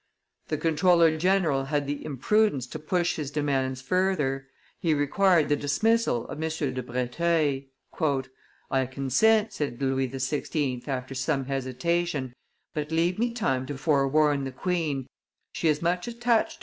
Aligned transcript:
The 0.47 0.57
comptroller 0.57 1.15
general 1.15 1.65
had 1.65 1.85
the 1.85 2.03
imprudence 2.03 2.65
to 2.65 2.79
push 2.79 3.17
his 3.17 3.29
demands 3.29 3.83
further; 3.83 4.47
he 4.79 4.95
required 4.95 5.47
the 5.47 5.55
dismissal 5.55 6.27
of 6.27 6.41
M. 6.41 6.49
de 6.73 6.81
Breteuil. 6.81 8.21
"I 8.71 8.85
consent," 8.87 9.53
said 9.53 9.79
Louis 9.79 10.09
XVI. 10.09 10.87
after 10.87 11.13
some 11.13 11.45
hesitation; 11.45 12.33
"but 12.73 12.91
leave 12.91 13.19
me 13.19 13.31
time 13.31 13.67
to 13.67 13.77
forewarn 13.77 14.43
the 14.43 14.51
queen, 14.51 15.05
she 15.53 15.67
is 15.67 15.83
much 15.83 16.07
attached 16.07 16.53
to 16.53 16.57
M. 16.57 16.59